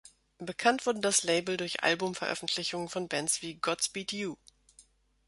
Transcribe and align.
Bekannt 0.39 0.87
wurde 0.87 0.99
das 0.99 1.21
Label 1.21 1.57
durch 1.57 1.83
Album-Veröffentlichungen 1.83 2.89
von 2.89 3.07
Bands 3.07 3.43
wie 3.43 3.53
Godspeed 3.59 4.11
You! 4.13 4.35